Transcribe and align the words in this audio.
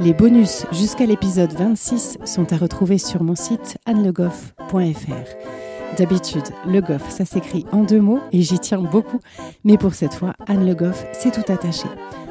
Les 0.00 0.14
bonus 0.14 0.64
jusqu'à 0.72 1.06
l'épisode 1.06 1.52
26 1.52 2.18
sont 2.24 2.52
à 2.52 2.56
retrouver 2.56 2.98
sur 2.98 3.22
mon 3.22 3.34
site 3.34 3.78
annelegoff.fr. 3.86 5.96
D'habitude, 5.96 6.44
Le 6.66 6.80
Goff, 6.80 7.10
ça 7.10 7.24
s'écrit 7.24 7.66
en 7.72 7.84
deux 7.84 8.00
mots 8.00 8.20
et 8.32 8.42
j'y 8.42 8.58
tiens 8.58 8.80
beaucoup, 8.80 9.20
mais 9.64 9.76
pour 9.76 9.94
cette 9.94 10.14
fois, 10.14 10.34
Anne 10.46 10.66
Le 10.66 10.74
Goff, 10.74 11.04
c'est 11.12 11.32
tout 11.32 11.52
attaché. 11.52 11.86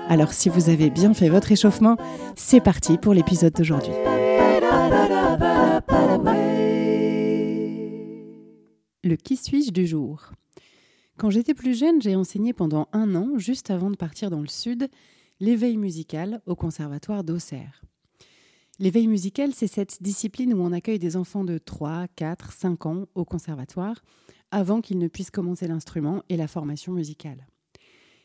Alors 0.09 0.33
si 0.33 0.49
vous 0.49 0.69
avez 0.69 0.89
bien 0.89 1.13
fait 1.13 1.29
votre 1.29 1.51
échauffement, 1.51 1.97
c'est 2.35 2.61
parti 2.61 2.97
pour 2.97 3.13
l'épisode 3.13 3.53
d'aujourd'hui. 3.53 3.93
Le 9.03 9.15
qui 9.15 9.37
suis-je 9.37 9.71
du 9.71 9.85
jour? 9.85 10.31
Quand 11.17 11.29
j'étais 11.29 11.53
plus 11.53 11.77
jeune, 11.77 12.01
j'ai 12.01 12.15
enseigné 12.15 12.53
pendant 12.53 12.87
un 12.93 13.13
an, 13.13 13.37
juste 13.37 13.69
avant 13.69 13.91
de 13.91 13.95
partir 13.95 14.31
dans 14.31 14.41
le 14.41 14.47
sud, 14.47 14.89
l'éveil 15.41 15.75
musical 15.75 16.39
au 16.45 16.55
conservatoire 16.55 17.23
d'Auxerre. 17.23 17.81
L'éveil 18.77 19.07
musical, 19.07 19.53
c'est 19.55 19.65
cette 19.65 20.01
discipline 20.01 20.53
où 20.53 20.61
on 20.61 20.71
accueille 20.71 20.99
des 20.99 21.17
enfants 21.17 21.43
de 21.43 21.57
3, 21.57 22.07
4, 22.15 22.51
5 22.51 22.85
ans 22.85 23.05
au 23.15 23.25
conservatoire 23.25 24.03
avant 24.51 24.81
qu'ils 24.81 24.99
ne 24.99 25.07
puissent 25.07 25.31
commencer 25.31 25.67
l'instrument 25.67 26.21
et 26.29 26.37
la 26.37 26.47
formation 26.47 26.93
musicale. 26.93 27.47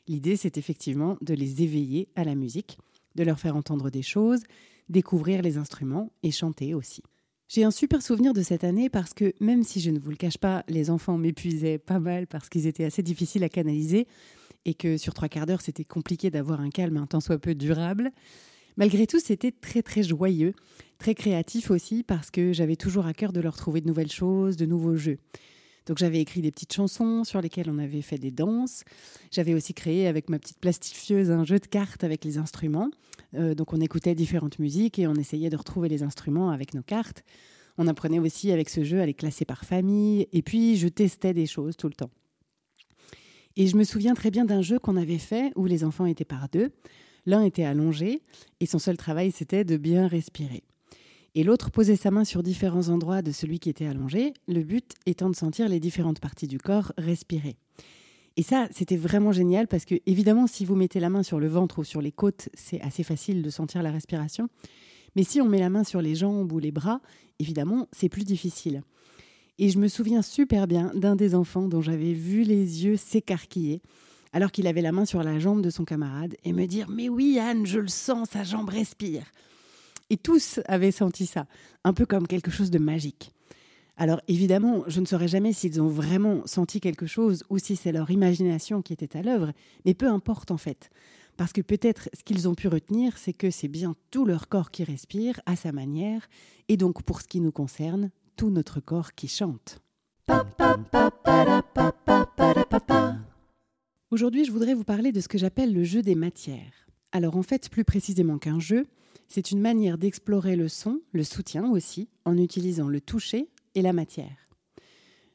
L'idée, 0.07 0.37
c'est 0.37 0.59
effectivement 0.59 1.17
de 1.23 1.33
les 1.33 1.63
éveiller 1.63 2.11
à 2.17 2.25
la 2.25 2.35
musique, 2.35 2.79
de 3.15 3.25
leur 3.25 3.41
faire 3.41 3.57
entendre 3.57 3.89
des 3.89 4.03
choses, 4.03 4.43
découvrir 4.91 5.41
les 5.41 5.57
instruments 5.57 6.13
et 6.23 6.31
chanter 6.31 6.75
aussi. 6.75 7.03
J'ai 7.49 7.65
un 7.65 7.71
super 7.71 8.03
souvenir 8.03 8.35
de 8.35 8.43
cette 8.43 8.65
année 8.65 8.91
parce 8.91 9.15
que 9.15 9.33
même 9.41 9.63
si 9.63 9.81
je 9.81 9.91
ne 9.91 9.99
vous 9.99 10.11
le 10.11 10.17
cache 10.17 10.39
pas, 10.39 10.65
les 10.69 10.91
enfants 10.91 11.17
m'épuisaient 11.17 11.79
pas 11.79 11.99
mal 11.99 12.27
parce 12.27 12.51
qu'ils 12.51 12.67
étaient 12.67 12.85
assez 12.85 13.03
difficiles 13.03 13.45
à 13.45 13.49
canaliser 13.49 14.07
et 14.67 14.75
que 14.75 14.99
sur 14.99 15.15
trois 15.15 15.29
quarts 15.29 15.47
d'heure, 15.47 15.63
c'était 15.63 15.85
compliqué 15.85 16.29
d'avoir 16.29 16.61
un 16.61 16.71
calme 16.71 16.99
un 16.99 17.07
tant 17.07 17.21
soit 17.21 17.39
peu 17.39 17.55
durable. 17.55 18.11
Malgré 18.77 19.07
tout, 19.07 19.21
c'était 19.21 19.53
très 19.53 19.81
très 19.81 20.03
joyeux, 20.03 20.53
très 20.99 21.15
créatif 21.15 21.71
aussi 21.71 22.03
parce 22.03 22.31
que 22.31 22.53
j'avais 22.53 22.77
toujours 22.77 23.07
à 23.07 23.15
cœur 23.15 23.33
de 23.33 23.41
leur 23.41 23.57
trouver 23.57 23.81
de 23.81 23.87
nouvelles 23.87 24.13
choses, 24.13 24.57
de 24.57 24.67
nouveaux 24.67 24.97
jeux. 24.97 25.19
Donc 25.87 25.99
j'avais 25.99 26.21
écrit 26.21 26.43
des 26.43 26.51
petites 26.51 26.73
chansons 26.73 27.23
sur 27.23 27.41
lesquelles 27.41 27.71
on 27.71 27.79
avait 27.79 28.03
fait 28.03 28.19
des 28.19 28.33
danses. 28.33 28.83
J'avais 29.31 29.55
aussi 29.55 29.73
créé 29.73 30.09
avec 30.09 30.29
ma 30.29 30.41
petite 30.41 30.59
plastifieuse 30.59 31.31
un 31.31 31.45
jeu 31.45 31.61
de 31.61 31.67
cartes 31.67 32.03
avec 32.03 32.25
les 32.25 32.37
instruments. 32.39 32.91
Euh, 33.35 33.55
donc 33.55 33.73
on 33.73 33.81
écoutait 33.81 34.17
différentes 34.17 34.59
musiques 34.59 34.99
et 34.99 35.07
on 35.07 35.15
essayait 35.15 35.49
de 35.49 35.57
retrouver 35.57 35.89
les 35.89 36.03
instruments 36.03 36.51
avec 36.51 36.75
nos 36.75 36.83
cartes. 36.83 37.23
On 37.79 37.87
apprenait 37.87 38.19
aussi 38.19 38.51
avec 38.51 38.69
ce 38.69 38.83
jeu 38.83 39.01
à 39.01 39.07
les 39.07 39.15
classer 39.15 39.45
par 39.45 39.65
famille. 39.65 40.27
Et 40.33 40.43
puis 40.43 40.77
je 40.77 40.89
testais 40.89 41.35
des 41.35 41.47
choses 41.47 41.77
tout 41.77 41.87
le 41.87 41.95
temps. 41.95 42.11
Et 43.57 43.67
je 43.67 43.77
me 43.77 43.85
souviens 43.85 44.15
très 44.15 44.31
bien 44.31 44.45
d'un 44.45 44.63
jeu 44.63 44.79
qu'on 44.79 44.97
avait 44.97 45.19
fait 45.19 45.53
où 45.57 45.67
les 45.67 45.85
enfants 45.85 46.07
étaient 46.07 46.25
par 46.25 46.49
deux. 46.49 46.71
L'un 47.25 47.43
était 47.43 47.65
allongé 47.65 48.23
et 48.61 48.67
son 48.67 48.79
seul 48.79 48.97
travail, 48.97 49.33
c'était 49.33 49.65
de 49.65 49.77
bien 49.77 50.07
respirer. 50.07 50.63
Et 51.35 51.43
l'autre 51.43 51.71
posait 51.71 51.97
sa 51.97 52.11
main 52.11 52.25
sur 52.25 52.43
différents 52.43 52.89
endroits 52.89 53.21
de 53.21 53.33
celui 53.33 53.59
qui 53.59 53.69
était 53.69 53.87
allongé, 53.87 54.33
le 54.49 54.63
but 54.63 54.95
étant 55.05 55.29
de 55.29 55.37
sentir 55.37 55.69
les 55.69 55.81
différentes 55.81 56.21
parties 56.21 56.47
du 56.47 56.59
corps 56.59 56.93
respirer. 56.97 57.57
Et 58.39 58.43
ça, 58.43 58.69
c'était 58.71 58.97
vraiment 58.97 59.33
génial 59.33 59.67
parce 59.67 59.85
que, 59.85 59.97
évidemment, 60.07 60.47
si 60.47 60.65
vous 60.65 60.77
mettez 60.77 61.01
la 61.01 61.09
main 61.11 61.23
sur 61.23 61.41
le 61.41 61.49
ventre 61.49 61.79
ou 61.81 61.85
sur 61.85 62.03
les 62.03 62.13
côtes, 62.13 62.49
c'est 62.55 62.81
assez 62.83 63.03
facile 63.03 63.43
de 63.43 63.51
sentir 63.51 63.83
la 63.83 63.91
respiration. 63.91 64.49
Mais 65.15 65.25
si 65.25 65.41
on 65.41 65.49
met 65.49 65.59
la 65.59 65.71
main 65.71 65.85
sur 65.85 66.03
les 66.03 66.15
jambes 66.15 66.53
ou 66.53 66.59
les 66.59 66.73
bras, 66.73 67.01
évidemment, 67.39 67.89
c'est 67.93 68.11
plus 68.11 68.25
difficile. 68.25 68.83
Et 69.59 69.71
je 69.71 69.79
me 69.79 69.89
souviens 69.89 70.23
super 70.23 70.67
bien 70.67 70.93
d'un 70.95 71.17
des 71.17 71.35
enfants 71.35 71.69
dont 71.69 71.81
j'avais 71.81 72.13
vu 72.13 72.43
les 72.43 72.85
yeux 72.85 72.97
s'écarquiller 72.97 73.81
alors 74.33 74.53
qu'il 74.53 74.67
avait 74.67 74.83
la 74.83 74.93
main 74.93 75.07
sur 75.07 75.23
la 75.23 75.39
jambe 75.39 75.63
de 75.63 75.71
son 75.71 75.87
camarade 75.87 76.37
et 76.45 76.53
me 76.53 76.67
dire 76.67 76.89
Mais 76.91 77.09
oui, 77.09 77.39
Anne, 77.39 77.65
je 77.65 77.79
le 77.79 77.89
sens, 77.89 78.31
sa 78.31 78.45
jambe 78.45 78.69
respire. 78.69 79.23
Et 80.11 80.19
tous 80.19 80.61
avaient 80.67 80.93
senti 80.93 81.25
ça, 81.25 81.47
un 81.85 81.95
peu 81.95 82.05
comme 82.05 82.27
quelque 82.27 82.51
chose 82.51 82.71
de 82.71 82.79
magique. 82.79 83.33
Alors 83.97 84.21
évidemment, 84.29 84.85
je 84.89 85.01
ne 85.01 85.07
saurais 85.07 85.27
jamais 85.27 85.55
s'ils 85.55 85.81
ont 85.81 85.89
vraiment 85.89 86.43
senti 86.45 86.81
quelque 86.81 87.07
chose 87.07 87.45
ou 87.49 87.59
si 87.59 87.77
c'est 87.77 87.93
leur 87.93 88.11
imagination 88.11 88.83
qui 88.83 88.93
était 88.93 89.17
à 89.17 89.23
l'œuvre, 89.23 89.53
mais 89.87 89.95
peu 89.95 90.07
importe 90.07 90.51
en 90.51 90.59
fait. 90.59 90.91
Parce 91.39 91.55
que 91.55 91.63
peut-être 91.63 92.11
ce 92.13 92.23
qu'ils 92.23 92.47
ont 92.47 92.55
pu 92.55 92.69
retenir, 92.69 93.17
c'est 93.17 93.33
que 93.33 93.51
c'est 93.51 93.69
bien 93.69 93.95
tout 94.11 94.27
leur 94.27 94.49
corps 94.49 94.71
qui 94.71 94.85
respire 94.85 95.41
à 95.47 95.57
sa 95.57 95.73
manière, 95.73 96.29
et 96.69 96.77
donc 96.77 97.03
pour 97.03 97.23
ce 97.23 97.27
qui 97.27 97.41
nous 97.41 97.53
concerne, 97.53 98.11
tout 98.37 98.51
notre 98.51 98.81
corps 98.81 99.15
qui 99.15 99.29
chante. 99.29 99.81
Aujourd'hui, 104.11 104.45
je 104.45 104.53
voudrais 104.53 104.75
vous 104.75 104.85
parler 104.85 105.11
de 105.11 105.21
ce 105.21 105.29
que 105.29 105.39
j'appelle 105.39 105.73
le 105.73 105.85
jeu 105.85 106.03
des 106.03 106.15
matières. 106.15 106.87
Alors 107.13 107.37
en 107.37 107.43
fait, 107.43 107.69
plus 107.71 107.85
précisément 107.85 108.39
qu'un 108.39 108.61
jeu, 108.61 108.87
c'est 109.29 109.51
une 109.51 109.61
manière 109.61 109.99
d'explorer 109.99 110.55
le 110.55 110.69
son, 110.69 111.01
le 111.13 111.25
soutien 111.25 111.71
aussi, 111.71 112.09
en 112.25 112.37
utilisant 112.37 112.89
le 112.89 113.01
toucher 113.01 113.49
et 113.75 113.83
la 113.83 113.93
matière. 113.93 114.49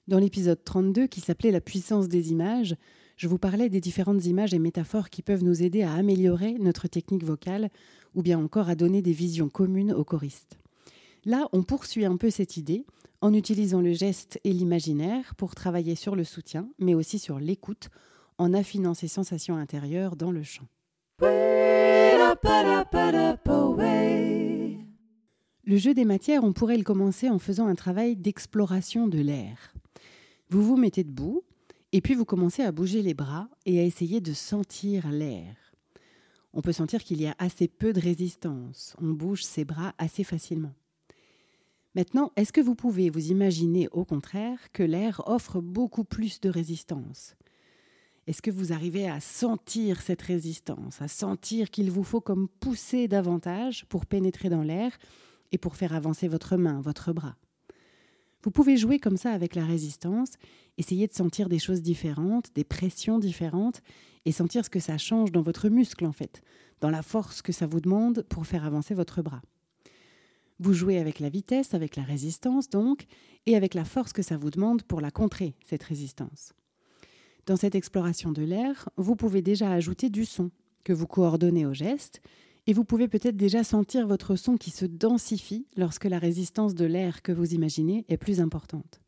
Dans 0.08 0.20
l'épisode 0.20 0.64
32 0.64 1.08
qui 1.08 1.22
s'appelait 1.22 1.52
La 1.52 1.62
puissance 1.62 2.08
des 2.08 2.32
images, 2.32 2.76
je 3.18 3.28
vous 3.28 3.38
parlais 3.38 3.70
des 3.70 3.82
différentes 3.82 4.26
images 4.26 4.54
et 4.54 4.60
métaphores 4.60 5.10
qui 5.10 5.22
peuvent 5.22 5.44
nous 5.44 5.64
aider 5.64 5.84
à 5.84 5.94
améliorer 5.94 6.56
notre 6.60 6.88
technique 6.88 7.24
vocale 7.24 7.70
ou 8.16 8.22
bien 8.22 8.40
encore 8.40 8.70
à 8.70 8.76
donner 8.76 9.02
des 9.02 9.14
visions 9.14 9.50
communes 9.50 9.94
aux 9.94 10.04
choristes. 10.04 10.61
Là, 11.24 11.48
on 11.54 11.62
poursuit 11.62 12.06
un 12.06 12.18
peu 12.18 12.32
cette 12.32 12.58
idée 12.58 12.86
en 13.22 13.34
utilisant 13.34 13.82
le 13.82 13.94
geste 13.94 14.40
et 14.44 14.52
l'imaginaire 14.52 15.36
pour 15.36 15.54
travailler 15.54 15.94
sur 15.94 16.16
le 16.16 16.24
soutien, 16.24 16.68
mais 16.80 16.96
aussi 16.96 17.20
sur 17.20 17.40
l'écoute 17.40 17.90
en 18.40 18.54
affinant 18.54 18.96
ses 18.96 19.08
sensations 19.08 19.56
intérieures 19.56 20.16
dans 20.16 20.32
le 20.32 20.42
chant. 20.42 20.68
Le 25.64 25.78
jeu 25.78 25.94
des 25.94 26.06
matières, 26.06 26.44
on 26.44 26.54
pourrait 26.54 26.78
le 26.78 26.84
commencer 26.84 27.30
en 27.30 27.38
faisant 27.38 27.68
un 27.68 27.76
travail 27.76 28.16
d'exploration 28.16 29.08
de 29.08 29.20
l'air. 29.20 29.74
Vous 30.50 30.64
vous 30.64 30.76
mettez 30.76 31.04
debout 31.04 31.44
et 31.92 32.02
puis 32.02 32.16
vous 32.16 32.26
commencez 32.26 32.64
à 32.64 32.72
bouger 32.72 33.04
les 33.04 33.14
bras 33.14 33.48
et 33.68 33.80
à 33.80 33.84
essayer 33.84 34.22
de 34.22 34.34
sentir 34.34 35.12
l'air. 35.12 35.56
On 36.54 36.62
peut 36.62 36.74
sentir 36.74 37.04
qu'il 37.04 37.22
y 37.22 37.28
a 37.28 37.36
assez 37.38 37.68
peu 37.68 37.94
de 37.94 38.02
résistance, 38.02 38.96
on 39.00 39.12
bouge 39.12 39.44
ses 39.44 39.66
bras 39.66 39.94
assez 40.00 40.24
facilement. 40.24 40.74
Maintenant, 41.94 42.32
est-ce 42.38 42.54
que 42.54 42.62
vous 42.62 42.76
pouvez 42.76 43.10
vous 43.10 43.32
imaginer 43.32 43.90
au 43.92 44.06
contraire 44.06 44.72
que 44.72 44.84
l'air 44.84 45.22
offre 45.26 45.60
beaucoup 45.60 46.06
plus 46.06 46.40
de 46.40 46.50
résistance? 46.50 47.36
Est-ce 48.28 48.42
que 48.42 48.52
vous 48.52 48.72
arrivez 48.72 49.10
à 49.10 49.20
sentir 49.20 50.02
cette 50.02 50.22
résistance, 50.22 51.02
à 51.02 51.10
sentir 51.10 51.70
qu'il 51.70 51.92
vous 51.92 52.04
faut 52.04 52.22
comme 52.22 52.48
pousser 52.48 53.10
davantage 53.10 53.86
pour 53.90 54.06
pénétrer 54.06 54.48
dans 54.48 54.64
l'air 54.64 54.98
et 55.52 55.58
pour 55.58 55.76
faire 55.76 55.94
avancer 55.94 56.30
votre 56.30 56.56
main, 56.56 56.80
votre 56.80 57.12
bras? 57.12 57.36
Vous 58.44 58.52
pouvez 58.52 58.78
jouer 58.78 59.00
comme 59.00 59.18
ça 59.18 59.32
avec 59.32 59.54
la 59.54 59.66
résistance, 59.66 60.34
essayer 60.78 61.08
de 61.08 61.14
sentir 61.14 61.50
des 61.50 61.60
choses 61.60 61.82
différentes, 61.82 62.56
des 62.56 62.64
pressions 62.64 63.20
différentes, 63.20 63.82
et 64.26 64.32
sentir 64.32 64.64
ce 64.64 64.70
que 64.70 64.80
ça 64.80 64.98
change 64.98 65.32
dans 65.32 65.42
votre 65.42 65.68
muscle 65.68 66.06
en 66.06 66.12
fait, 66.12 66.42
dans 66.80 66.90
la 66.90 67.02
force 67.02 67.42
que 67.42 67.52
ça 67.52 67.68
vous 67.68 67.82
demande 67.82 68.24
pour 68.30 68.46
faire 68.46 68.66
avancer 68.66 68.94
votre 68.94 69.22
bras. 69.22 69.42
Vous 70.62 70.74
jouez 70.74 71.00
avec 71.00 71.20
la 71.20 71.30
vitesse, 71.30 71.74
avec 71.74 71.96
la 71.96 72.04
résistance 72.04 72.70
donc, 72.70 73.08
et 73.48 73.56
avec 73.56 73.74
la 73.74 73.84
force 73.84 74.14
que 74.14 74.22
ça 74.22 74.38
vous 74.38 74.52
demande 74.52 74.84
pour 74.84 75.02
la 75.02 75.10
contrer, 75.10 75.56
cette 75.66 75.82
résistance. 75.82 76.54
Dans 77.48 77.56
cette 77.56 77.74
exploration 77.74 78.32
de 78.32 78.44
l'air, 78.44 78.88
vous 78.96 79.16
pouvez 79.16 79.42
déjà 79.42 79.72
ajouter 79.72 80.12
du 80.12 80.24
son 80.24 80.52
que 80.84 80.94
vous 80.94 81.08
coordonnez 81.08 81.66
au 81.66 81.74
geste 81.74 82.22
et 82.68 82.74
vous 82.74 82.86
pouvez 82.86 83.08
peut-être 83.08 83.38
déjà 83.38 83.64
sentir 83.64 84.06
votre 84.06 84.36
son 84.36 84.56
qui 84.56 84.70
se 84.70 84.86
densifie 84.86 85.66
lorsque 85.78 86.06
la 86.06 86.20
résistance 86.20 86.76
de 86.76 86.86
l'air 86.86 87.24
que 87.24 87.32
vous 87.32 87.56
imaginez 87.56 88.06
est 88.08 88.18
plus 88.18 88.40
importante. 88.40 89.02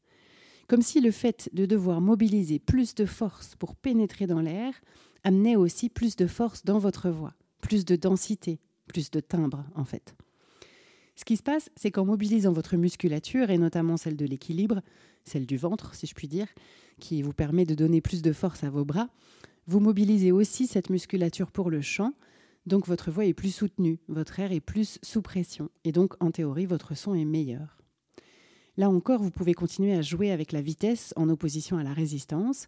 Comme 0.68 0.82
si 0.82 1.02
le 1.02 1.12
fait 1.12 1.52
de 1.54 1.68
devoir 1.68 2.02
mobiliser 2.02 2.58
plus 2.58 2.96
de 2.96 3.06
force 3.06 3.54
pour 3.60 3.76
pénétrer 3.76 4.26
dans 4.26 4.42
l'air 4.42 4.74
amenait 5.24 5.56
aussi 5.56 5.90
plus 5.90 6.16
de 6.16 6.26
force 6.26 6.66
dans 6.66 6.80
votre 6.80 7.12
voix, 7.12 7.36
plus 7.62 7.86
de 7.86 7.96
densité, 7.96 8.60
plus 8.88 9.12
de 9.12 9.20
timbre 9.20 9.64
en 9.76 9.86
fait. 9.86 10.16
Ce 11.16 11.26
qui 11.26 11.38
se 11.38 11.44
passe, 11.44 11.70
c'est 11.76 11.92
qu'en 11.92 12.06
mobilisant 12.06 12.52
votre 12.52 12.76
musculature, 12.76 13.50
et 13.50 13.58
notamment 13.58 13.98
celle 13.98 14.18
de 14.18 14.26
l'équilibre, 14.26 14.82
celle 15.26 15.46
du 15.46 15.58
ventre 15.58 15.94
si 15.96 16.08
je 16.08 16.16
puis 16.16 16.28
dire, 16.28 16.48
qui 17.00 17.22
vous 17.22 17.34
permet 17.34 17.66
de 17.66 17.76
donner 17.76 18.02
plus 18.02 18.22
de 18.22 18.34
force 18.34 18.64
à 18.64 18.70
vos 18.70 18.86
bras, 18.86 19.10
vous 19.68 19.80
mobilisez 19.80 20.32
aussi 20.32 20.68
cette 20.68 20.90
musculature 20.90 21.52
pour 21.52 21.70
le 21.70 21.82
chant, 21.82 22.14
Donc 22.66 22.88
votre 22.88 23.12
voix 23.12 23.26
est 23.26 23.34
plus 23.34 23.54
soutenue, 23.54 24.00
votre 24.08 24.40
air 24.40 24.52
est 24.52 24.62
plus 24.62 24.98
sous 25.04 25.22
pression, 25.22 25.70
et 25.84 25.92
donc 25.92 26.14
en 26.22 26.32
théorie 26.32 26.66
votre 26.66 26.96
son 26.96 27.14
est 27.14 27.26
meilleur. 27.26 27.78
Là 28.78 28.90
encore, 28.90 29.22
vous 29.22 29.32
pouvez 29.32 29.54
continuer 29.54 29.94
à 29.94 30.02
jouer 30.02 30.32
avec 30.32 30.52
la 30.52 30.62
vitesse 30.62 31.14
en 31.16 31.30
opposition 31.30 31.78
à 31.78 31.84
la 31.84 31.94
résistance 31.94 32.68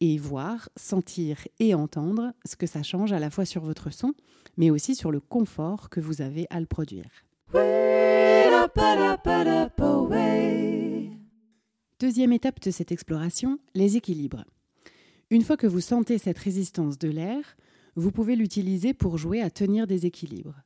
et 0.00 0.18
voir, 0.18 0.68
sentir 0.76 1.46
et 1.60 1.74
entendre 1.74 2.32
ce 2.44 2.56
que 2.56 2.66
ça 2.66 2.82
change 2.82 3.12
à 3.12 3.20
la 3.20 3.30
fois 3.30 3.44
sur 3.44 3.62
votre 3.62 3.92
son, 3.92 4.14
mais 4.56 4.70
aussi 4.70 4.94
sur 4.94 5.12
le 5.12 5.20
confort 5.20 5.90
que 5.90 6.00
vous 6.00 6.22
avez 6.22 6.46
à 6.50 6.58
le 6.58 6.66
produire. 6.66 7.24
Deuxième 12.00 12.32
étape 12.32 12.60
de 12.60 12.70
cette 12.70 12.92
exploration, 12.92 13.58
les 13.74 13.96
équilibres. 13.96 14.44
Une 15.30 15.42
fois 15.42 15.56
que 15.56 15.66
vous 15.66 15.80
sentez 15.80 16.18
cette 16.18 16.38
résistance 16.38 16.98
de 16.98 17.08
l'air, 17.08 17.56
vous 17.96 18.10
pouvez 18.10 18.36
l'utiliser 18.36 18.92
pour 18.92 19.18
jouer 19.18 19.40
à 19.40 19.50
tenir 19.50 19.86
des 19.86 20.04
équilibres. 20.06 20.62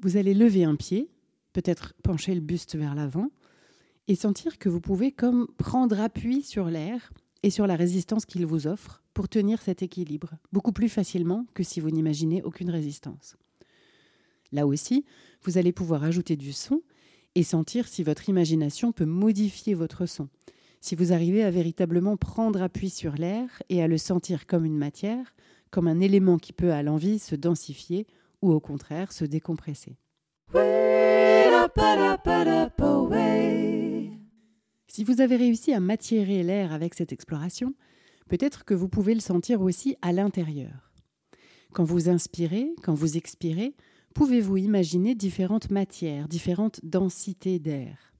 Vous 0.00 0.16
allez 0.16 0.34
lever 0.34 0.64
un 0.64 0.74
pied, 0.74 1.10
peut-être 1.52 1.94
pencher 2.02 2.34
le 2.34 2.40
buste 2.40 2.76
vers 2.76 2.94
l'avant, 2.94 3.28
et 4.08 4.14
sentir 4.14 4.58
que 4.58 4.68
vous 4.68 4.80
pouvez 4.80 5.12
comme 5.12 5.46
prendre 5.58 6.00
appui 6.00 6.42
sur 6.42 6.66
l'air 6.66 7.12
et 7.42 7.50
sur 7.50 7.66
la 7.66 7.76
résistance 7.76 8.26
qu'il 8.26 8.46
vous 8.46 8.66
offre 8.66 9.02
pour 9.14 9.28
tenir 9.28 9.60
cet 9.60 9.82
équilibre, 9.82 10.30
beaucoup 10.52 10.72
plus 10.72 10.88
facilement 10.88 11.46
que 11.54 11.62
si 11.62 11.80
vous 11.80 11.90
n'imaginez 11.90 12.42
aucune 12.42 12.70
résistance. 12.70 13.36
Là 14.52 14.66
aussi, 14.66 15.04
vous 15.42 15.58
allez 15.58 15.72
pouvoir 15.72 16.04
ajouter 16.04 16.36
du 16.36 16.52
son 16.52 16.82
et 17.34 17.42
sentir 17.42 17.88
si 17.88 18.02
votre 18.02 18.28
imagination 18.28 18.92
peut 18.92 19.06
modifier 19.06 19.74
votre 19.74 20.06
son, 20.06 20.28
si 20.80 20.94
vous 20.94 21.12
arrivez 21.12 21.42
à 21.42 21.50
véritablement 21.50 22.16
prendre 22.16 22.60
appui 22.60 22.90
sur 22.90 23.14
l'air 23.14 23.62
et 23.68 23.82
à 23.82 23.88
le 23.88 23.98
sentir 23.98 24.46
comme 24.46 24.64
une 24.64 24.76
matière, 24.76 25.34
comme 25.70 25.88
un 25.88 26.00
élément 26.00 26.38
qui 26.38 26.52
peut 26.52 26.72
à 26.72 26.82
l'envie 26.82 27.18
se 27.18 27.34
densifier 27.34 28.06
ou 28.42 28.52
au 28.52 28.60
contraire 28.60 29.12
se 29.12 29.24
décompresser. 29.24 29.96
Si 34.88 35.04
vous 35.04 35.22
avez 35.22 35.36
réussi 35.36 35.72
à 35.72 35.80
matiérer 35.80 36.42
l'air 36.42 36.72
avec 36.72 36.92
cette 36.92 37.12
exploration, 37.12 37.72
peut-être 38.28 38.66
que 38.66 38.74
vous 38.74 38.88
pouvez 38.88 39.14
le 39.14 39.20
sentir 39.20 39.62
aussi 39.62 39.96
à 40.02 40.12
l'intérieur. 40.12 40.92
Quand 41.72 41.84
vous 41.84 42.10
inspirez, 42.10 42.74
quand 42.82 42.92
vous 42.92 43.16
expirez, 43.16 43.74
pouvez-vous 44.12 44.56
imaginer 44.56 45.14
différentes 45.14 45.70
matières, 45.70 46.28
différentes 46.28 46.80
densités 46.84 47.58
d'air? 47.58 48.12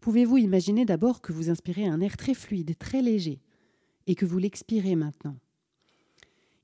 Pouvez-vous 0.00 0.38
imaginer 0.38 0.84
d'abord 0.84 1.20
que 1.20 1.32
vous 1.32 1.50
inspirez 1.50 1.86
un 1.86 2.00
air 2.00 2.16
très 2.16 2.34
fluide, 2.34 2.76
très 2.78 3.02
léger, 3.02 3.40
et 4.06 4.14
que 4.14 4.24
vous 4.24 4.38
l'expirez 4.38 4.94
maintenant? 4.94 5.36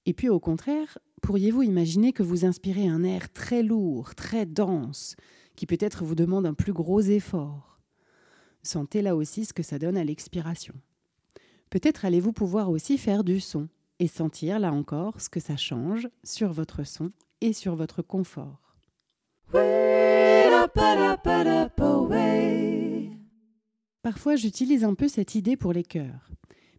Et 0.06 0.12
puis 0.12 0.28
au 0.28 0.40
contraire, 0.40 0.99
pourriez-vous 1.22 1.62
imaginer 1.62 2.12
que 2.12 2.22
vous 2.22 2.44
inspirez 2.44 2.88
un 2.88 3.02
air 3.02 3.32
très 3.32 3.62
lourd, 3.62 4.14
très 4.14 4.46
dense, 4.46 5.16
qui 5.56 5.66
peut-être 5.66 6.04
vous 6.04 6.14
demande 6.14 6.46
un 6.46 6.54
plus 6.54 6.72
gros 6.72 7.00
effort? 7.00 7.81
Sentez 8.62 9.02
là 9.02 9.16
aussi 9.16 9.44
ce 9.44 9.52
que 9.52 9.62
ça 9.62 9.78
donne 9.78 9.96
à 9.96 10.04
l'expiration. 10.04 10.75
Peut-être 11.70 12.04
allez-vous 12.04 12.32
pouvoir 12.32 12.70
aussi 12.70 12.99
faire 12.99 13.25
du 13.25 13.40
son 13.40 13.69
et 13.99 14.06
sentir 14.06 14.58
là 14.58 14.72
encore 14.72 15.20
ce 15.20 15.31
que 15.31 15.40
ça 15.40 15.56
change 15.56 16.08
sur 16.22 16.52
votre 16.52 16.84
son 16.84 17.12
et 17.42 17.52
sur 17.52 17.76
votre 17.76 18.00
confort. 18.00 18.76
Parfois, 24.02 24.36
j'utilise 24.36 24.84
un 24.84 24.94
peu 24.94 25.08
cette 25.08 25.34
idée 25.34 25.56
pour 25.56 25.72
les 25.72 25.82
chœurs. 25.82 26.30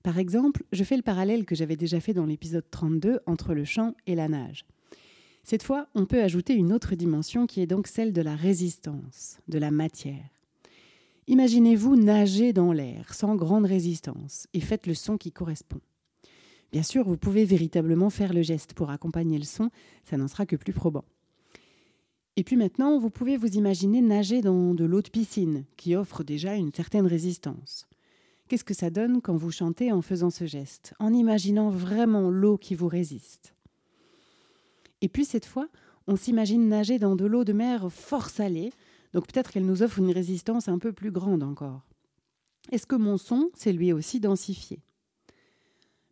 Par 0.02 0.18
exemple, 0.18 0.64
je 0.72 0.84
fais 0.84 0.98
le 0.98 1.04
parallèle 1.04 1.46
que 1.46 1.56
j'avais 1.56 1.76
déjà 1.76 2.00
fait 2.00 2.14
dans 2.14 2.26
l'épisode 2.26 2.66
32 2.70 3.20
entre 3.26 3.54
le 3.54 3.64
chant 3.64 3.94
et 4.08 4.16
la 4.16 4.28
nage. 4.28 4.66
Cette 5.44 5.64
fois, 5.64 5.88
on 5.96 6.06
peut 6.06 6.22
ajouter 6.22 6.54
une 6.54 6.74
autre 6.74 6.96
dimension 6.96 7.46
qui 7.46 7.62
est 7.62 7.68
donc 7.68 7.88
celle 7.88 8.14
de 8.14 8.22
la 8.22 8.36
résistance, 8.36 9.40
de 9.48 9.60
la 9.60 9.72
matière. 9.72 10.30
Imaginez-vous 11.28 11.96
nager 11.96 12.52
dans 12.52 12.74
l'air 12.74 13.14
sans 13.14 13.36
grande 13.36 13.66
résistance 13.66 14.48
et 14.54 14.60
faites 14.60 14.88
le 14.88 14.94
son 14.94 15.18
qui 15.18 15.32
correspond. 15.32 15.80
Bien 16.74 16.82
sûr, 16.82 17.08
vous 17.08 17.18
pouvez 17.18 17.46
véritablement 17.46 18.10
faire 18.10 18.34
le 18.34 18.42
geste 18.42 18.74
pour 18.74 18.90
accompagner 18.90 19.38
le 19.38 19.44
son, 19.44 19.70
ça 20.04 20.18
n'en 20.18 20.28
sera 20.28 20.48
que 20.48 20.56
plus 20.56 20.74
probant. 20.74 21.06
Et 22.36 22.44
puis 22.44 22.56
maintenant, 22.56 22.98
vous 22.98 23.12
pouvez 23.12 23.38
vous 23.38 23.58
imaginer 23.58 24.02
nager 24.02 24.42
dans 24.42 24.74
de 24.74 24.84
l'eau 24.84 25.04
de 25.04 25.10
piscine, 25.10 25.66
qui 25.78 25.96
offre 25.96 26.24
déjà 26.24 26.56
une 26.56 26.74
certaine 26.74 27.06
résistance. 27.06 27.86
Qu'est-ce 28.48 28.64
que 28.64 28.74
ça 28.74 28.90
donne 28.90 29.22
quand 29.22 29.36
vous 29.36 29.52
chantez 29.52 29.92
en 29.92 30.02
faisant 30.02 30.32
ce 30.32 30.48
geste, 30.48 30.96
en 30.98 31.14
imaginant 31.14 31.70
vraiment 31.70 32.32
l'eau 32.32 32.58
qui 32.58 32.74
vous 32.74 32.88
résiste? 32.88 33.54
Et 35.02 35.10
puis 35.10 35.26
cette 35.26 35.46
fois, 35.46 35.68
on 36.08 36.16
s'imagine 36.16 36.68
nager 36.68 36.98
dans 36.98 37.16
de 37.16 37.26
l'eau 37.26 37.44
de 37.44 37.54
mer 37.54 37.92
fort 37.92 38.32
salée, 38.32 38.74
donc 39.14 39.28
peut-être 39.28 39.52
qu'elle 39.52 39.68
nous 39.68 39.84
offre 39.84 40.00
une 40.00 40.12
résistance 40.12 40.68
un 40.68 40.80
peu 40.80 40.92
plus 40.92 41.12
grande 41.12 41.44
encore. 41.44 41.86
Est-ce 42.72 42.88
que 42.88 42.96
mon 42.96 43.18
son 43.18 43.52
s'est 43.54 43.74
lui 43.74 43.94
aussi 43.94 44.20
densifié? 44.20 44.82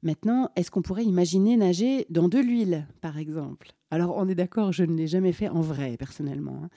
Maintenant, 0.04 0.50
est-ce 0.56 0.72
qu'on 0.72 0.82
pourrait 0.82 1.06
imaginer 1.06 1.58
nager 1.58 2.06
dans 2.10 2.28
de 2.28 2.40
l'huile, 2.40 2.88
par 3.02 3.18
exemple? 3.18 3.74
Alors, 3.92 4.16
on 4.18 4.28
est 4.28 4.36
d'accord, 4.36 4.72
je 4.72 4.84
ne 4.84 4.96
l'ai 4.96 5.08
jamais 5.08 5.32
fait 5.32 5.50
en 5.50 5.62
vrai, 5.62 5.96
personnellement. 5.98 6.62
Hein. 6.64 6.70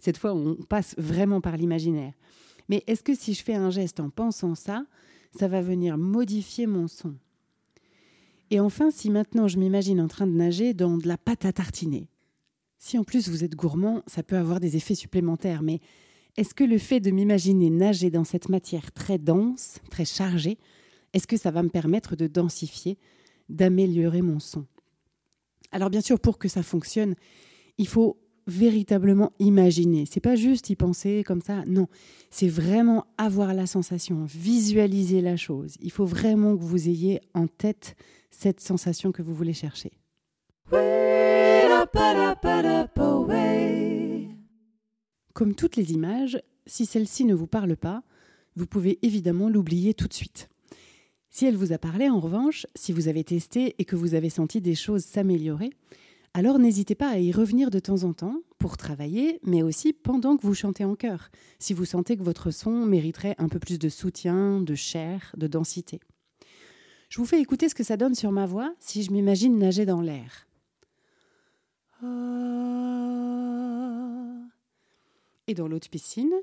Cette 0.00 0.18
fois, 0.18 0.34
on 0.34 0.56
passe 0.56 0.94
vraiment 0.98 1.40
par 1.40 1.56
l'imaginaire. 1.56 2.14
Mais 2.68 2.82
est-ce 2.86 3.02
que 3.02 3.14
si 3.14 3.34
je 3.34 3.42
fais 3.44 3.54
un 3.54 3.70
geste 3.70 4.00
en 4.00 4.10
pensant 4.10 4.54
ça, 4.54 4.84
ça 5.38 5.46
va 5.46 5.60
venir 5.60 5.96
modifier 5.96 6.66
mon 6.66 6.88
son? 6.88 7.14
Et 8.50 8.60
enfin, 8.60 8.90
si 8.90 9.10
maintenant 9.10 9.48
je 9.48 9.58
m'imagine 9.58 10.00
en 10.00 10.08
train 10.08 10.26
de 10.26 10.32
nager 10.32 10.74
dans 10.74 10.98
de 10.98 11.08
la 11.08 11.16
pâte 11.16 11.44
à 11.44 11.52
tartiner, 11.52 12.08
si 12.78 12.98
en 12.98 13.04
plus 13.04 13.28
vous 13.28 13.44
êtes 13.44 13.54
gourmand, 13.54 14.02
ça 14.06 14.22
peut 14.22 14.36
avoir 14.36 14.60
des 14.60 14.76
effets 14.76 14.94
supplémentaires, 14.94 15.62
mais 15.62 15.80
est-ce 16.36 16.54
que 16.54 16.64
le 16.64 16.78
fait 16.78 17.00
de 17.00 17.10
m'imaginer 17.10 17.70
nager 17.70 18.10
dans 18.10 18.24
cette 18.24 18.48
matière 18.48 18.92
très 18.92 19.18
dense, 19.18 19.78
très 19.90 20.04
chargée, 20.04 20.58
est-ce 21.12 21.26
que 21.26 21.36
ça 21.36 21.50
va 21.50 21.62
me 21.62 21.68
permettre 21.68 22.16
de 22.16 22.26
densifier, 22.26 22.98
d'améliorer 23.48 24.22
mon 24.22 24.38
son? 24.38 24.66
Alors 25.70 25.90
bien 25.90 26.00
sûr, 26.00 26.20
pour 26.20 26.38
que 26.38 26.48
ça 26.48 26.62
fonctionne, 26.62 27.14
il 27.78 27.88
faut 27.88 28.18
véritablement 28.46 29.32
imaginer. 29.38 30.04
C'est 30.06 30.20
pas 30.20 30.36
juste 30.36 30.70
y 30.70 30.76
penser 30.76 31.22
comme 31.24 31.40
ça, 31.40 31.64
non. 31.66 31.86
C'est 32.30 32.48
vraiment 32.48 33.06
avoir 33.18 33.54
la 33.54 33.66
sensation, 33.66 34.24
visualiser 34.24 35.20
la 35.20 35.36
chose. 35.36 35.76
Il 35.80 35.90
faut 35.90 36.06
vraiment 36.06 36.56
que 36.56 36.62
vous 36.62 36.88
ayez 36.88 37.20
en 37.34 37.46
tête 37.46 37.94
cette 38.30 38.60
sensation 38.60 39.12
que 39.12 39.22
vous 39.22 39.34
voulez 39.34 39.54
chercher. 39.54 39.92
Comme 45.34 45.54
toutes 45.54 45.76
les 45.76 45.92
images, 45.92 46.40
si 46.66 46.86
celle-ci 46.86 47.24
ne 47.24 47.34
vous 47.34 47.46
parle 47.46 47.76
pas, 47.76 48.02
vous 48.56 48.66
pouvez 48.66 48.98
évidemment 49.02 49.48
l'oublier 49.48 49.94
tout 49.94 50.08
de 50.08 50.12
suite. 50.12 50.48
Si 51.34 51.46
elle 51.46 51.56
vous 51.56 51.72
a 51.72 51.78
parlé, 51.78 52.10
en 52.10 52.20
revanche, 52.20 52.66
si 52.74 52.92
vous 52.92 53.08
avez 53.08 53.24
testé 53.24 53.74
et 53.78 53.86
que 53.86 53.96
vous 53.96 54.12
avez 54.12 54.28
senti 54.28 54.60
des 54.60 54.74
choses 54.74 55.02
s'améliorer, 55.02 55.70
alors 56.34 56.58
n'hésitez 56.58 56.94
pas 56.94 57.08
à 57.08 57.18
y 57.18 57.32
revenir 57.32 57.70
de 57.70 57.78
temps 57.78 58.04
en 58.04 58.12
temps 58.12 58.36
pour 58.58 58.76
travailler, 58.76 59.40
mais 59.42 59.62
aussi 59.62 59.94
pendant 59.94 60.36
que 60.36 60.46
vous 60.46 60.52
chantez 60.52 60.84
en 60.84 60.94
chœur, 60.94 61.30
si 61.58 61.72
vous 61.72 61.86
sentez 61.86 62.18
que 62.18 62.22
votre 62.22 62.50
son 62.50 62.84
mériterait 62.84 63.34
un 63.38 63.48
peu 63.48 63.58
plus 63.58 63.78
de 63.78 63.88
soutien, 63.88 64.60
de 64.60 64.74
chair, 64.74 65.34
de 65.38 65.46
densité. 65.46 66.00
Je 67.08 67.16
vous 67.16 67.26
fais 67.26 67.40
écouter 67.40 67.70
ce 67.70 67.74
que 67.74 67.82
ça 67.82 67.96
donne 67.96 68.14
sur 68.14 68.30
ma 68.30 68.44
voix 68.44 68.74
si 68.78 69.02
je 69.02 69.10
m'imagine 69.10 69.56
nager 69.56 69.86
dans 69.86 70.02
l'air. 70.02 70.46
Et 75.46 75.54
dans 75.54 75.66
l'autre 75.66 75.88
piscine. 75.88 76.34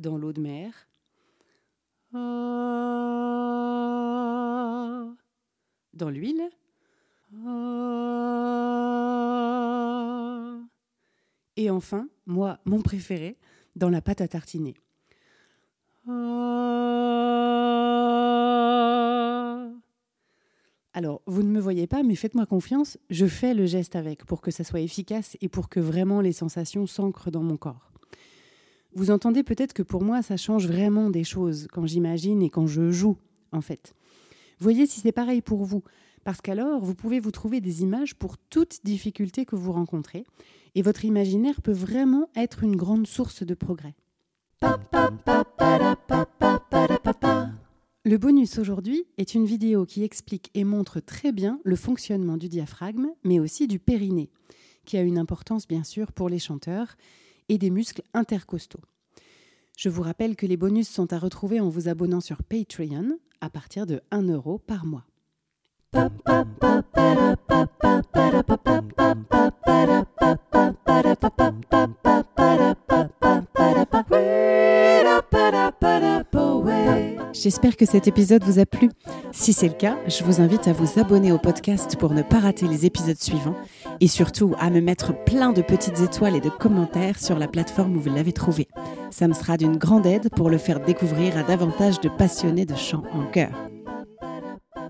Dans 0.00 0.16
l'eau 0.16 0.32
de 0.32 0.40
mer. 0.40 0.72
Dans 5.92 6.08
l'huile. 6.08 6.48
Et 11.56 11.68
enfin, 11.68 12.08
moi, 12.24 12.58
mon 12.64 12.80
préféré, 12.80 13.36
dans 13.76 13.90
la 13.90 14.00
pâte 14.00 14.22
à 14.22 14.28
tartiner. 14.28 14.74
Alors, 20.94 21.20
vous 21.26 21.42
ne 21.42 21.50
me 21.50 21.60
voyez 21.60 21.86
pas, 21.86 22.02
mais 22.02 22.14
faites-moi 22.14 22.46
confiance, 22.46 22.96
je 23.10 23.26
fais 23.26 23.52
le 23.52 23.66
geste 23.66 23.96
avec 23.96 24.24
pour 24.24 24.40
que 24.40 24.50
ça 24.50 24.64
soit 24.64 24.80
efficace 24.80 25.36
et 25.42 25.50
pour 25.50 25.68
que 25.68 25.78
vraiment 25.78 26.22
les 26.22 26.32
sensations 26.32 26.86
s'ancrent 26.86 27.30
dans 27.30 27.42
mon 27.42 27.58
corps. 27.58 27.89
Vous 28.94 29.10
entendez 29.10 29.42
peut-être 29.42 29.72
que 29.72 29.82
pour 29.82 30.02
moi, 30.02 30.22
ça 30.22 30.36
change 30.36 30.66
vraiment 30.66 31.10
des 31.10 31.24
choses 31.24 31.68
quand 31.72 31.86
j'imagine 31.86 32.42
et 32.42 32.50
quand 32.50 32.66
je 32.66 32.90
joue, 32.90 33.16
en 33.52 33.60
fait. 33.60 33.94
Voyez 34.58 34.86
si 34.86 35.00
c'est 35.00 35.12
pareil 35.12 35.42
pour 35.42 35.64
vous, 35.64 35.82
parce 36.24 36.40
qu'alors, 36.40 36.80
vous 36.80 36.94
pouvez 36.94 37.20
vous 37.20 37.30
trouver 37.30 37.60
des 37.60 37.82
images 37.82 38.14
pour 38.16 38.36
toute 38.36 38.80
difficulté 38.84 39.44
que 39.44 39.56
vous 39.56 39.72
rencontrez, 39.72 40.24
et 40.74 40.82
votre 40.82 41.04
imaginaire 41.04 41.62
peut 41.62 41.72
vraiment 41.72 42.28
être 42.34 42.64
une 42.64 42.76
grande 42.76 43.06
source 43.06 43.44
de 43.44 43.54
progrès. 43.54 43.94
Le 48.04 48.16
bonus 48.16 48.58
aujourd'hui 48.58 49.04
est 49.18 49.34
une 49.34 49.44
vidéo 49.44 49.84
qui 49.86 50.02
explique 50.02 50.50
et 50.54 50.64
montre 50.64 51.00
très 51.00 51.32
bien 51.32 51.60
le 51.64 51.76
fonctionnement 51.76 52.36
du 52.36 52.48
diaphragme, 52.48 53.08
mais 53.24 53.38
aussi 53.38 53.68
du 53.68 53.78
périnée, 53.78 54.30
qui 54.84 54.96
a 54.96 55.02
une 55.02 55.18
importance 55.18 55.68
bien 55.68 55.84
sûr 55.84 56.12
pour 56.12 56.28
les 56.28 56.38
chanteurs, 56.38 56.96
et 57.50 57.58
des 57.58 57.68
muscles 57.68 58.02
intercostaux. 58.14 58.80
Je 59.76 59.88
vous 59.88 60.02
rappelle 60.02 60.36
que 60.36 60.46
les 60.46 60.56
bonus 60.56 60.88
sont 60.88 61.12
à 61.12 61.18
retrouver 61.18 61.60
en 61.60 61.68
vous 61.68 61.88
abonnant 61.88 62.20
sur 62.20 62.42
Patreon 62.44 63.18
à 63.40 63.50
partir 63.50 63.86
de 63.86 64.00
1 64.10 64.22
euro 64.28 64.58
par 64.58 64.86
mois. 64.86 65.04
J'espère 77.32 77.76
que 77.76 77.86
cet 77.86 78.06
épisode 78.06 78.44
vous 78.44 78.58
a 78.58 78.66
plu. 78.66 78.90
Si 79.32 79.52
c'est 79.52 79.68
le 79.68 79.74
cas, 79.74 79.96
je 80.06 80.22
vous 80.22 80.40
invite 80.40 80.68
à 80.68 80.72
vous 80.72 81.00
abonner 81.00 81.32
au 81.32 81.38
podcast 81.38 81.96
pour 81.96 82.12
ne 82.12 82.22
pas 82.22 82.38
rater 82.38 82.68
les 82.68 82.86
épisodes 82.86 83.20
suivants 83.20 83.56
et 84.00 84.08
surtout 84.08 84.54
à 84.58 84.70
me 84.70 84.80
mettre 84.80 85.12
plein 85.24 85.52
de 85.52 85.62
petites 85.62 86.00
étoiles 86.00 86.36
et 86.36 86.40
de 86.40 86.48
commentaires 86.48 87.18
sur 87.18 87.38
la 87.38 87.48
plateforme 87.48 87.96
où 87.96 88.00
vous 88.00 88.14
l'avez 88.14 88.32
trouvé. 88.32 88.68
Ça 89.10 89.28
me 89.28 89.34
sera 89.34 89.56
d'une 89.56 89.76
grande 89.76 90.06
aide 90.06 90.30
pour 90.30 90.50
le 90.50 90.58
faire 90.58 90.80
découvrir 90.80 91.36
à 91.36 91.42
davantage 91.42 92.00
de 92.00 92.08
passionnés 92.08 92.66
de 92.66 92.74
chant 92.74 93.02
en 93.12 93.24
chœur. 93.30 93.52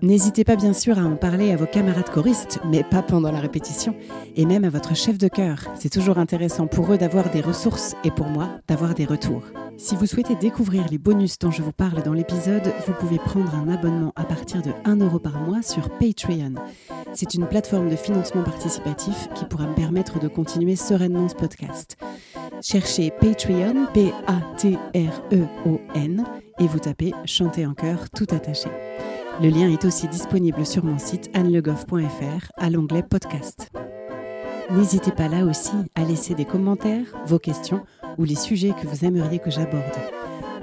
N'hésitez 0.01 0.43
pas 0.43 0.55
bien 0.55 0.73
sûr 0.73 0.97
à 0.97 1.03
en 1.03 1.15
parler 1.15 1.51
à 1.51 1.55
vos 1.55 1.67
camarades 1.67 2.09
choristes, 2.09 2.59
mais 2.67 2.83
pas 2.83 3.03
pendant 3.03 3.31
la 3.31 3.39
répétition, 3.39 3.93
et 4.35 4.47
même 4.47 4.63
à 4.63 4.69
votre 4.69 4.95
chef 4.95 5.19
de 5.19 5.27
chœur. 5.27 5.59
C'est 5.75 5.91
toujours 5.91 6.17
intéressant 6.17 6.65
pour 6.65 6.91
eux 6.91 6.97
d'avoir 6.97 7.29
des 7.29 7.41
ressources 7.41 7.95
et 8.03 8.09
pour 8.09 8.25
moi 8.25 8.49
d'avoir 8.67 8.95
des 8.95 9.05
retours. 9.05 9.43
Si 9.77 9.95
vous 9.95 10.07
souhaitez 10.07 10.35
découvrir 10.35 10.87
les 10.89 10.97
bonus 10.97 11.37
dont 11.37 11.51
je 11.51 11.61
vous 11.61 11.71
parle 11.71 12.01
dans 12.01 12.13
l'épisode, 12.13 12.73
vous 12.87 12.93
pouvez 12.93 13.19
prendre 13.19 13.53
un 13.53 13.67
abonnement 13.67 14.11
à 14.15 14.23
partir 14.23 14.63
de 14.63 14.71
1 14.85 14.97
euro 14.97 15.19
par 15.19 15.39
mois 15.39 15.61
sur 15.61 15.89
Patreon. 15.91 16.55
C'est 17.13 17.33
une 17.33 17.47
plateforme 17.47 17.89
de 17.89 17.95
financement 17.95 18.43
participatif 18.43 19.27
qui 19.35 19.45
pourra 19.45 19.67
me 19.67 19.75
permettre 19.75 20.19
de 20.19 20.27
continuer 20.27 20.75
sereinement 20.75 21.27
ce 21.27 21.35
podcast. 21.35 21.97
Cherchez 22.61 23.11
Patreon, 23.11 23.87
P-A-T-R-E-O-N, 23.93 24.25
et 26.59 26.67
vous 26.67 26.79
tapez 26.79 27.13
Chanter 27.25 27.65
en 27.65 27.73
chœur 27.73 28.09
tout 28.11 28.27
attaché. 28.31 28.69
Le 29.41 29.49
lien 29.49 29.69
est 29.69 29.85
aussi 29.85 30.07
disponible 30.07 30.65
sur 30.65 30.85
mon 30.85 30.99
site 30.99 31.29
annelegoff.fr 31.33 32.51
à 32.57 32.69
l'onglet 32.69 33.03
podcast. 33.03 33.69
N'hésitez 34.69 35.11
pas 35.11 35.27
là 35.27 35.45
aussi 35.45 35.71
à 35.95 36.03
laisser 36.03 36.33
des 36.33 36.45
commentaires, 36.45 37.07
vos 37.25 37.39
questions 37.39 37.83
ou 38.17 38.23
les 38.23 38.35
sujets 38.35 38.73
que 38.79 38.87
vous 38.87 39.03
aimeriez 39.03 39.39
que 39.39 39.51
j'aborde. 39.51 39.83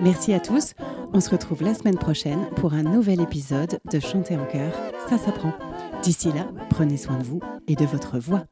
Merci 0.01 0.33
à 0.33 0.41
tous, 0.41 0.75
on 1.13 1.21
se 1.21 1.31
retrouve 1.31 1.63
la 1.63 1.75
semaine 1.75 1.99
prochaine 1.99 2.47
pour 2.57 2.73
un 2.73 2.85
nouvel 2.85 3.21
épisode 3.21 3.81
de 3.91 4.01
Chanter 4.01 4.37
en 4.37 4.47
chœur, 4.47 4.73
ça 5.09 5.19
s'apprend. 5.19 5.68
D'ici 6.03 6.33
là, 6.33 6.47
prenez 6.71 6.97
soin 6.97 7.19
de 7.19 7.25
vous 7.25 7.41
et 7.67 7.75
de 7.75 7.85
votre 7.85 8.19
voix. 8.19 8.45